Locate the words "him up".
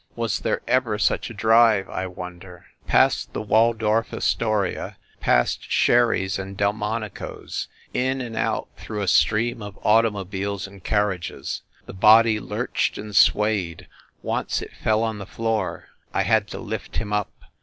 16.97-17.29